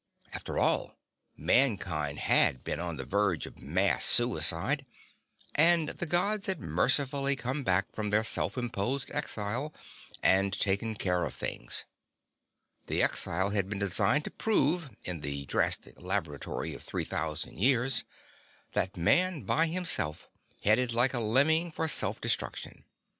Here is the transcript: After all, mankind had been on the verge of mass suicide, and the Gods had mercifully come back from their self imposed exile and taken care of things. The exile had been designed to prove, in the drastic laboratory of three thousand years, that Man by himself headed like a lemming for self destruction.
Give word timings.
After 0.33 0.57
all, 0.57 0.97
mankind 1.37 2.17
had 2.21 2.63
been 2.63 2.79
on 2.79 2.95
the 2.97 3.05
verge 3.05 3.45
of 3.45 3.59
mass 3.59 4.03
suicide, 4.03 4.87
and 5.53 5.89
the 5.89 6.07
Gods 6.07 6.47
had 6.47 6.59
mercifully 6.59 7.35
come 7.35 7.63
back 7.63 7.93
from 7.93 8.09
their 8.09 8.23
self 8.23 8.57
imposed 8.57 9.11
exile 9.11 9.71
and 10.23 10.51
taken 10.59 10.95
care 10.95 11.23
of 11.23 11.35
things. 11.35 11.85
The 12.87 13.03
exile 13.03 13.51
had 13.51 13.69
been 13.69 13.77
designed 13.77 14.23
to 14.23 14.31
prove, 14.31 14.89
in 15.03 15.21
the 15.21 15.45
drastic 15.45 16.01
laboratory 16.01 16.73
of 16.73 16.81
three 16.81 17.05
thousand 17.05 17.59
years, 17.59 18.03
that 18.71 18.97
Man 18.97 19.43
by 19.43 19.67
himself 19.67 20.27
headed 20.63 20.93
like 20.93 21.13
a 21.13 21.19
lemming 21.19 21.69
for 21.69 21.87
self 21.87 22.19
destruction. 22.19 22.85